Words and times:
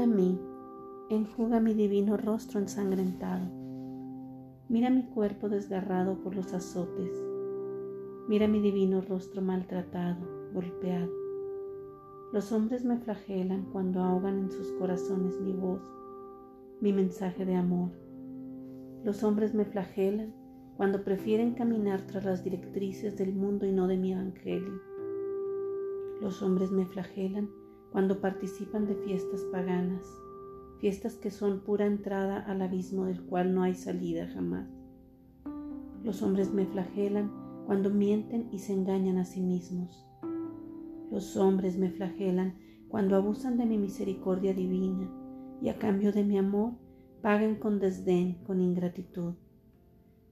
A 0.00 0.06
mí, 0.06 0.40
enjuga 1.10 1.60
mi 1.60 1.74
divino 1.74 2.16
rostro 2.16 2.58
ensangrentado. 2.58 3.50
Mira 4.70 4.88
mi 4.88 5.02
cuerpo 5.02 5.50
desgarrado 5.50 6.22
por 6.22 6.34
los 6.34 6.54
azotes. 6.54 7.22
Mira 8.26 8.48
mi 8.48 8.62
divino 8.62 9.02
rostro 9.02 9.42
maltratado, 9.42 10.26
golpeado. 10.54 11.12
Los 12.32 12.50
hombres 12.50 12.82
me 12.82 12.96
flagelan 12.96 13.66
cuando 13.72 14.00
ahogan 14.00 14.38
en 14.38 14.50
sus 14.50 14.72
corazones 14.78 15.38
mi 15.38 15.52
voz, 15.52 15.82
mi 16.80 16.94
mensaje 16.94 17.44
de 17.44 17.56
amor. 17.56 17.90
Los 19.04 19.22
hombres 19.22 19.52
me 19.52 19.66
flagelan 19.66 20.32
cuando 20.78 21.04
prefieren 21.04 21.52
caminar 21.52 22.06
tras 22.06 22.24
las 22.24 22.42
directrices 22.42 23.18
del 23.18 23.34
mundo 23.34 23.66
y 23.66 23.72
no 23.72 23.86
de 23.86 23.98
mi 23.98 24.14
evangelio. 24.14 24.80
Los 26.22 26.42
hombres 26.42 26.70
me 26.70 26.86
flagelan 26.86 27.50
cuando 27.92 28.20
participan 28.20 28.86
de 28.86 28.94
fiestas 28.94 29.42
paganas, 29.52 30.06
fiestas 30.78 31.16
que 31.16 31.30
son 31.30 31.60
pura 31.60 31.86
entrada 31.86 32.40
al 32.40 32.62
abismo 32.62 33.06
del 33.06 33.22
cual 33.24 33.54
no 33.54 33.62
hay 33.62 33.74
salida 33.74 34.28
jamás. 34.28 34.68
Los 36.02 36.22
hombres 36.22 36.52
me 36.52 36.66
flagelan 36.66 37.30
cuando 37.66 37.90
mienten 37.90 38.48
y 38.52 38.58
se 38.58 38.72
engañan 38.72 39.18
a 39.18 39.24
sí 39.24 39.40
mismos. 39.40 40.06
Los 41.10 41.36
hombres 41.36 41.76
me 41.76 41.90
flagelan 41.90 42.54
cuando 42.88 43.16
abusan 43.16 43.58
de 43.58 43.66
mi 43.66 43.78
misericordia 43.78 44.54
divina 44.54 45.10
y 45.60 45.68
a 45.68 45.78
cambio 45.78 46.12
de 46.12 46.24
mi 46.24 46.38
amor 46.38 46.72
pagan 47.22 47.56
con 47.56 47.78
desdén, 47.78 48.42
con 48.44 48.60
ingratitud. 48.60 49.34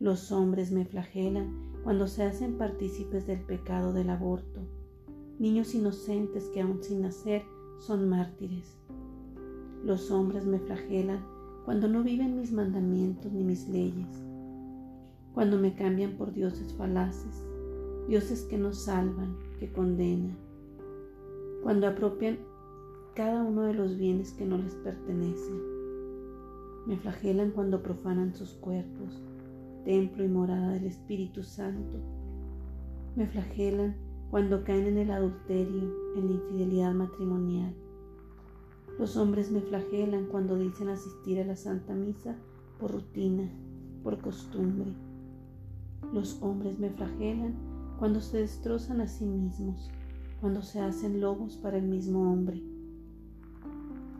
Los 0.00 0.32
hombres 0.32 0.72
me 0.72 0.84
flagelan 0.84 1.72
cuando 1.84 2.08
se 2.08 2.24
hacen 2.24 2.58
partícipes 2.58 3.26
del 3.26 3.40
pecado 3.40 3.92
del 3.92 4.10
aborto, 4.10 4.66
niños 5.42 5.74
inocentes 5.74 6.48
que 6.50 6.60
aún 6.60 6.80
sin 6.84 7.02
nacer 7.02 7.42
son 7.80 8.08
mártires. 8.08 8.78
Los 9.84 10.12
hombres 10.12 10.46
me 10.46 10.60
flagelan 10.60 11.18
cuando 11.64 11.88
no 11.88 12.04
viven 12.04 12.38
mis 12.38 12.52
mandamientos 12.52 13.32
ni 13.32 13.42
mis 13.42 13.68
leyes, 13.68 14.06
cuando 15.34 15.58
me 15.58 15.74
cambian 15.74 16.12
por 16.12 16.32
dioses 16.32 16.72
falaces, 16.74 17.42
dioses 18.06 18.44
que 18.44 18.56
no 18.56 18.72
salvan, 18.72 19.36
que 19.58 19.72
condenan 19.72 20.38
cuando 21.64 21.88
apropian 21.88 22.38
cada 23.16 23.42
uno 23.42 23.62
de 23.62 23.74
los 23.74 23.96
bienes 23.96 24.32
que 24.32 24.46
no 24.46 24.58
les 24.58 24.76
pertenecen. 24.76 25.60
Me 26.86 26.96
flagelan 26.98 27.50
cuando 27.50 27.82
profanan 27.82 28.32
sus 28.32 28.54
cuerpos, 28.54 29.20
templo 29.84 30.24
y 30.24 30.28
morada 30.28 30.74
del 30.74 30.84
Espíritu 30.84 31.42
Santo. 31.42 31.98
Me 33.16 33.26
flagelan 33.26 33.96
cuando 34.32 34.64
caen 34.64 34.86
en 34.86 34.96
el 34.96 35.10
adulterio, 35.10 35.92
en 36.16 36.26
la 36.26 36.32
infidelidad 36.32 36.94
matrimonial. 36.94 37.74
Los 38.98 39.18
hombres 39.18 39.50
me 39.50 39.60
flagelan 39.60 40.24
cuando 40.24 40.56
dicen 40.56 40.88
asistir 40.88 41.38
a 41.38 41.44
la 41.44 41.54
Santa 41.54 41.92
Misa 41.92 42.38
por 42.80 42.92
rutina, 42.92 43.50
por 44.02 44.22
costumbre. 44.22 44.90
Los 46.14 46.40
hombres 46.40 46.78
me 46.78 46.88
flagelan 46.88 47.56
cuando 47.98 48.22
se 48.22 48.38
destrozan 48.38 49.02
a 49.02 49.06
sí 49.06 49.26
mismos 49.26 49.90
cuando 50.40 50.62
se 50.62 50.80
hacen 50.80 51.20
lobos 51.20 51.58
para 51.58 51.76
el 51.76 51.84
mismo 51.84 52.32
hombre. 52.32 52.62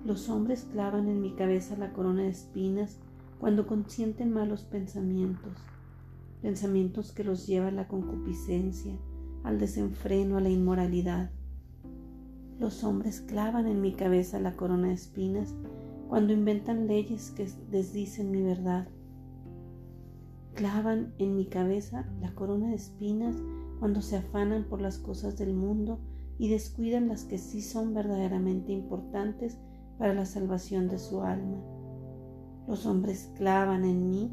Los 0.04 0.28
hombres 0.28 0.68
clavan 0.70 1.08
en 1.08 1.22
mi 1.22 1.34
cabeza 1.36 1.74
la 1.78 1.94
corona 1.94 2.24
de 2.24 2.28
espinas 2.28 2.98
cuando 3.40 3.66
consienten 3.66 4.30
malos 4.30 4.62
pensamientos, 4.62 5.56
pensamientos 6.42 7.12
que 7.12 7.24
los 7.24 7.46
lleva 7.46 7.68
a 7.68 7.72
la 7.72 7.88
concupiscencia, 7.88 8.94
al 9.44 9.58
desenfreno, 9.58 10.36
a 10.36 10.40
la 10.40 10.50
inmoralidad. 10.50 11.30
Los 12.58 12.84
hombres 12.84 13.20
clavan 13.20 13.66
en 13.66 13.80
mi 13.80 13.92
cabeza 13.92 14.38
la 14.38 14.56
corona 14.56 14.88
de 14.88 14.94
espinas 14.94 15.54
cuando 16.08 16.32
inventan 16.32 16.86
leyes 16.86 17.30
que 17.30 17.48
desdicen 17.70 18.30
mi 18.30 18.42
verdad. 18.42 18.86
Clavan 20.54 21.14
en 21.18 21.34
mi 21.34 21.46
cabeza 21.46 22.06
la 22.20 22.34
corona 22.34 22.68
de 22.68 22.74
espinas 22.74 23.36
cuando 23.78 24.02
se 24.02 24.16
afanan 24.16 24.64
por 24.64 24.80
las 24.80 24.98
cosas 24.98 25.36
del 25.38 25.54
mundo 25.54 25.98
y 26.38 26.48
descuidan 26.48 27.08
las 27.08 27.24
que 27.24 27.38
sí 27.38 27.62
son 27.62 27.94
verdaderamente 27.94 28.72
importantes 28.72 29.58
para 29.98 30.14
la 30.14 30.26
salvación 30.26 30.88
de 30.88 30.98
su 30.98 31.22
alma. 31.22 31.62
Los 32.68 32.86
hombres 32.86 33.32
clavan 33.36 33.84
en 33.84 34.08
mí, 34.08 34.32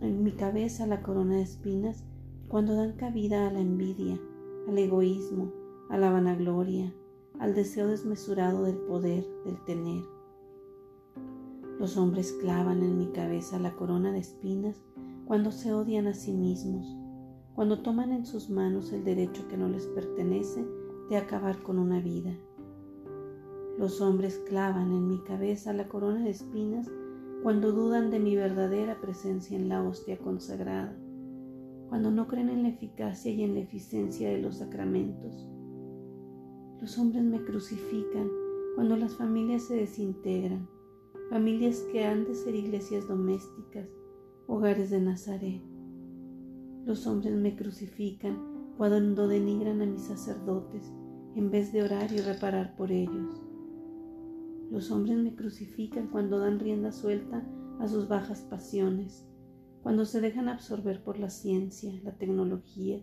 en 0.00 0.22
mi 0.22 0.32
cabeza, 0.32 0.86
la 0.86 1.02
corona 1.02 1.36
de 1.36 1.42
espinas 1.42 2.04
cuando 2.48 2.74
dan 2.74 2.92
cabida 2.92 3.48
a 3.48 3.52
la 3.52 3.60
envidia, 3.60 4.20
al 4.66 4.78
egoísmo, 4.78 5.52
a 5.88 5.98
la 5.98 6.10
vanagloria, 6.10 6.92
al 7.38 7.54
deseo 7.54 7.88
desmesurado 7.88 8.64
del 8.64 8.76
poder, 8.76 9.24
del 9.44 9.62
tener. 9.64 10.02
Los 11.78 11.96
hombres 11.96 12.32
clavan 12.40 12.82
en 12.82 12.98
mi 12.98 13.08
cabeza 13.08 13.58
la 13.58 13.76
corona 13.76 14.12
de 14.12 14.18
espinas 14.18 14.82
cuando 15.26 15.52
se 15.52 15.72
odian 15.72 16.06
a 16.06 16.14
sí 16.14 16.32
mismos, 16.32 16.96
cuando 17.54 17.80
toman 17.80 18.12
en 18.12 18.26
sus 18.26 18.48
manos 18.48 18.92
el 18.92 19.04
derecho 19.04 19.46
que 19.48 19.56
no 19.56 19.68
les 19.68 19.86
pertenece 19.86 20.64
de 21.10 21.16
acabar 21.16 21.62
con 21.62 21.78
una 21.78 22.00
vida. 22.00 22.34
Los 23.78 24.00
hombres 24.00 24.42
clavan 24.48 24.92
en 24.92 25.06
mi 25.06 25.18
cabeza 25.22 25.72
la 25.72 25.88
corona 25.88 26.24
de 26.24 26.30
espinas 26.30 26.90
cuando 27.42 27.72
dudan 27.72 28.10
de 28.10 28.18
mi 28.18 28.34
verdadera 28.34 29.00
presencia 29.00 29.56
en 29.56 29.68
la 29.68 29.82
hostia 29.82 30.18
consagrada, 30.18 30.96
cuando 31.88 32.10
no 32.10 32.26
creen 32.26 32.50
en 32.50 32.62
la 32.62 32.68
eficacia 32.70 33.32
y 33.32 33.42
en 33.42 33.54
la 33.54 33.60
eficiencia 33.60 34.30
de 34.30 34.38
los 34.38 34.58
sacramentos. 34.58 35.48
Los 36.80 36.98
hombres 36.98 37.24
me 37.24 37.42
crucifican 37.44 38.28
cuando 38.74 38.96
las 38.96 39.14
familias 39.14 39.62
se 39.62 39.76
desintegran, 39.76 40.68
familias 41.30 41.80
que 41.92 42.04
han 42.04 42.24
de 42.24 42.34
ser 42.34 42.54
iglesias 42.54 43.08
domésticas, 43.08 43.88
hogares 44.46 44.90
de 44.90 45.00
Nazaret. 45.00 45.62
Los 46.84 47.06
hombres 47.06 47.34
me 47.34 47.56
crucifican 47.56 48.72
cuando 48.76 49.26
denigran 49.26 49.80
a 49.80 49.86
mis 49.86 50.02
sacerdotes 50.02 50.92
en 51.34 51.50
vez 51.50 51.72
de 51.72 51.82
orar 51.82 52.12
y 52.12 52.18
reparar 52.18 52.76
por 52.76 52.92
ellos. 52.92 53.42
Los 54.70 54.90
hombres 54.90 55.16
me 55.18 55.34
crucifican 55.34 56.08
cuando 56.08 56.38
dan 56.38 56.58
rienda 56.58 56.92
suelta 56.92 57.46
a 57.78 57.88
sus 57.88 58.08
bajas 58.08 58.40
pasiones, 58.42 59.26
cuando 59.86 60.04
se 60.04 60.20
dejan 60.20 60.48
absorber 60.48 61.00
por 61.04 61.16
la 61.16 61.30
ciencia, 61.30 61.92
la 62.02 62.10
tecnología 62.10 62.98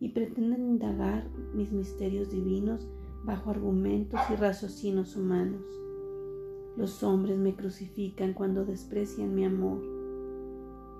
y 0.00 0.08
pretenden 0.08 0.64
indagar 0.64 1.28
mis 1.52 1.70
misterios 1.70 2.30
divinos 2.30 2.88
bajo 3.24 3.50
argumentos 3.50 4.18
y 4.32 4.36
raciocinios 4.36 5.16
humanos. 5.16 5.60
Los 6.78 7.02
hombres 7.02 7.36
me 7.36 7.54
crucifican 7.54 8.32
cuando 8.32 8.64
desprecian 8.64 9.34
mi 9.34 9.44
amor. 9.44 9.82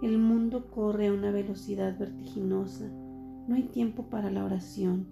El 0.03 0.19
mundo 0.19 0.67
corre 0.67 1.07
a 1.07 1.15
una 1.15 1.31
velocidad 1.31 1.99
vertiginosa 1.99 2.93
no 3.49 3.55
hay 3.55 3.63
tiempo 3.63 4.03
para 4.11 4.31
la 4.31 4.45
oración, 4.45 5.07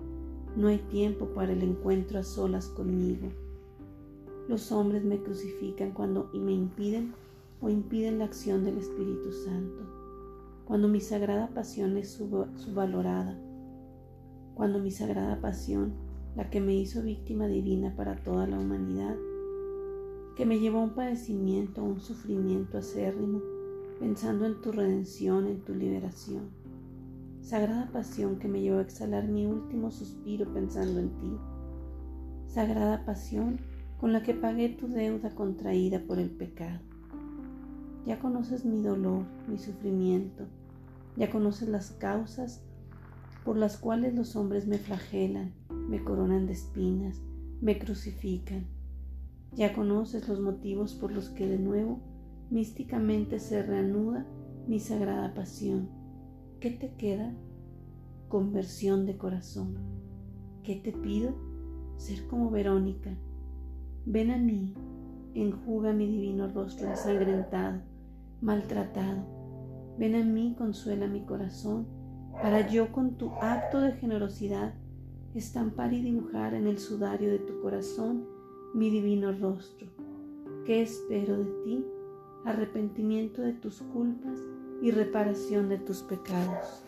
no 0.58 0.68
hay 0.68 0.80
tiempo 0.90 1.28
para 1.28 1.54
el 1.54 1.62
encuentro 1.62 2.18
a 2.18 2.22
solas 2.22 2.66
conmigo. 2.66 3.30
Los 4.46 4.72
hombres 4.72 5.04
me 5.04 5.22
crucifican 5.22 5.92
cuando 5.92 6.28
me 6.34 6.52
impiden 6.52 7.14
o 7.62 7.70
impiden 7.70 8.18
la 8.18 8.26
acción 8.26 8.62
del 8.62 8.76
Espíritu 8.76 9.32
Santo, 9.32 10.01
cuando 10.64 10.88
mi 10.88 11.00
sagrada 11.00 11.48
pasión 11.48 11.96
es 11.96 12.12
subvalorada, 12.12 13.38
cuando 14.54 14.78
mi 14.78 14.90
sagrada 14.90 15.40
pasión, 15.40 15.94
la 16.36 16.50
que 16.50 16.60
me 16.60 16.74
hizo 16.74 17.02
víctima 17.02 17.46
divina 17.46 17.94
para 17.96 18.16
toda 18.16 18.46
la 18.46 18.58
humanidad, 18.58 19.16
que 20.36 20.46
me 20.46 20.58
llevó 20.58 20.78
a 20.78 20.84
un 20.84 20.94
padecimiento, 20.94 21.80
a 21.80 21.84
un 21.84 22.00
sufrimiento 22.00 22.78
acérrimo, 22.78 23.40
pensando 24.00 24.46
en 24.46 24.60
tu 24.60 24.72
redención, 24.72 25.46
en 25.46 25.60
tu 25.60 25.74
liberación 25.74 26.62
Sagrada 27.42 27.90
pasión 27.92 28.38
que 28.38 28.46
me 28.46 28.62
llevó 28.62 28.78
a 28.78 28.82
exhalar 28.82 29.26
mi 29.26 29.46
último 29.46 29.90
suspiro 29.90 30.50
pensando 30.54 31.00
en 31.00 31.10
ti. 31.18 31.36
Sagrada 32.46 33.04
pasión 33.04 33.60
con 33.98 34.12
la 34.12 34.22
que 34.22 34.32
pagué 34.32 34.68
tu 34.68 34.86
deuda 34.86 35.34
contraída 35.34 36.00
por 36.06 36.20
el 36.20 36.30
pecado. 36.30 36.80
Ya 38.06 38.18
conoces 38.18 38.64
mi 38.64 38.82
dolor, 38.82 39.24
mi 39.48 39.58
sufrimiento, 39.58 40.46
ya 41.16 41.30
conoces 41.30 41.68
las 41.68 41.92
causas 41.92 42.62
por 43.44 43.56
las 43.56 43.76
cuales 43.76 44.14
los 44.14 44.36
hombres 44.36 44.66
me 44.66 44.78
flagelan, 44.78 45.52
me 45.70 46.02
coronan 46.02 46.46
de 46.46 46.52
espinas, 46.52 47.20
me 47.60 47.78
crucifican. 47.78 48.66
Ya 49.54 49.74
conoces 49.74 50.28
los 50.28 50.40
motivos 50.40 50.94
por 50.94 51.12
los 51.12 51.28
que 51.28 51.46
de 51.46 51.58
nuevo 51.58 52.00
místicamente 52.50 53.38
se 53.38 53.62
reanuda 53.62 54.26
mi 54.66 54.80
sagrada 54.80 55.34
pasión 55.34 56.02
¿Qué 56.62 56.70
te 56.70 56.94
queda? 56.94 57.34
Conversión 58.28 59.04
de 59.04 59.16
corazón. 59.16 59.74
¿Qué 60.62 60.76
te 60.76 60.92
pido? 60.92 61.34
Ser 61.96 62.24
como 62.28 62.52
Verónica. 62.52 63.18
Ven 64.06 64.30
a 64.30 64.38
mí, 64.38 64.72
enjuga 65.34 65.92
mi 65.92 66.06
divino 66.06 66.46
rostro 66.46 66.88
ensangrentado, 66.88 67.80
maltratado. 68.42 69.24
Ven 69.98 70.14
a 70.14 70.24
mí, 70.24 70.54
consuela 70.58 71.06
mi 71.06 71.24
corazón, 71.24 71.86
para 72.42 72.68
yo 72.68 72.92
con 72.92 73.16
tu 73.16 73.30
acto 73.40 73.80
de 73.80 73.92
generosidad 73.92 74.74
estampar 75.34 75.94
y 75.94 76.02
dibujar 76.02 76.52
en 76.52 76.66
el 76.66 76.78
sudario 76.78 77.30
de 77.30 77.38
tu 77.38 77.62
corazón 77.62 78.26
mi 78.74 78.90
divino 78.90 79.32
rostro. 79.32 79.88
¿qué 80.64 80.82
espero 80.82 81.38
de 81.38 81.50
ti? 81.64 81.84
Arrepentimiento 82.44 83.42
de 83.42 83.52
tus 83.52 83.82
culpas 83.82 84.38
y 84.80 84.90
reparación 84.90 85.68
de 85.68 85.78
tus 85.78 86.02
pecados. 86.02 86.84